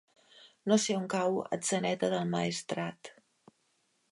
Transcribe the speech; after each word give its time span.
No 0.71 0.77
sé 0.85 0.95
on 0.99 1.03
cau 1.15 1.37
Atzeneta 1.57 2.09
del 2.15 2.33
Maestrat. 2.33 3.13